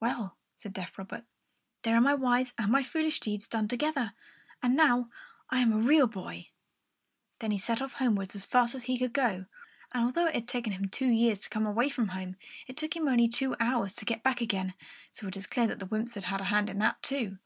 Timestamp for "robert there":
0.96-1.94